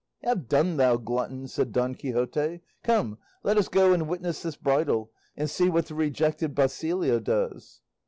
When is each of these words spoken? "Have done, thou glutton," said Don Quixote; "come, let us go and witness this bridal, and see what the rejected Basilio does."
"Have 0.23 0.49
done, 0.49 0.77
thou 0.77 0.97
glutton," 0.97 1.47
said 1.47 1.71
Don 1.71 1.93
Quixote; 1.93 2.61
"come, 2.81 3.19
let 3.43 3.55
us 3.55 3.67
go 3.67 3.93
and 3.93 4.07
witness 4.07 4.41
this 4.41 4.55
bridal, 4.55 5.11
and 5.37 5.47
see 5.47 5.69
what 5.69 5.85
the 5.85 5.93
rejected 5.93 6.55
Basilio 6.55 7.19
does." 7.19 7.81